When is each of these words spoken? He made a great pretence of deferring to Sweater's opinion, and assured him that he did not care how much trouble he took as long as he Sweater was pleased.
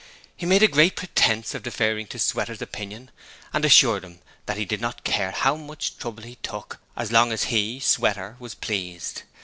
He 0.35 0.47
made 0.47 0.63
a 0.63 0.67
great 0.67 0.95
pretence 0.95 1.53
of 1.53 1.61
deferring 1.61 2.07
to 2.07 2.17
Sweater's 2.17 2.59
opinion, 2.63 3.11
and 3.53 3.63
assured 3.63 4.03
him 4.03 4.17
that 4.47 4.57
he 4.57 4.65
did 4.65 4.81
not 4.81 5.03
care 5.03 5.29
how 5.29 5.55
much 5.55 5.95
trouble 5.99 6.23
he 6.23 6.37
took 6.37 6.79
as 6.97 7.11
long 7.11 7.31
as 7.31 7.51
he 7.55 7.79
Sweater 7.79 8.35
was 8.39 8.55
pleased. 8.55 9.21